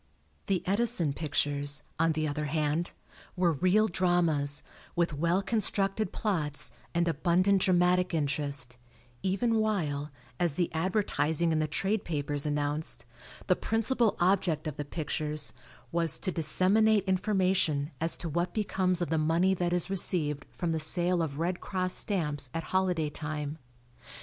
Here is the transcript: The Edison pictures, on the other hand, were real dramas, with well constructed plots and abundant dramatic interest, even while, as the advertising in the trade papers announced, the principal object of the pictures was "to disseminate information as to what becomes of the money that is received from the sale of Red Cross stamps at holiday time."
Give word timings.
The 0.47 0.63
Edison 0.65 1.13
pictures, 1.13 1.83
on 1.99 2.13
the 2.13 2.27
other 2.27 2.45
hand, 2.45 2.93
were 3.35 3.51
real 3.51 3.87
dramas, 3.87 4.63
with 4.95 5.13
well 5.13 5.43
constructed 5.43 6.11
plots 6.11 6.71
and 6.95 7.07
abundant 7.07 7.61
dramatic 7.61 8.11
interest, 8.11 8.79
even 9.21 9.57
while, 9.57 10.09
as 10.39 10.55
the 10.55 10.73
advertising 10.73 11.51
in 11.51 11.59
the 11.59 11.67
trade 11.67 12.03
papers 12.03 12.47
announced, 12.47 13.05
the 13.45 13.55
principal 13.55 14.17
object 14.19 14.65
of 14.65 14.75
the 14.75 14.85
pictures 14.85 15.53
was 15.91 16.17
"to 16.17 16.31
disseminate 16.31 17.03
information 17.05 17.91
as 18.01 18.17
to 18.17 18.27
what 18.27 18.55
becomes 18.55 19.03
of 19.03 19.11
the 19.11 19.19
money 19.19 19.53
that 19.53 19.71
is 19.71 19.91
received 19.91 20.47
from 20.49 20.71
the 20.71 20.79
sale 20.79 21.21
of 21.21 21.37
Red 21.37 21.59
Cross 21.59 21.93
stamps 21.93 22.49
at 22.55 22.63
holiday 22.73 23.11
time." 23.11 23.59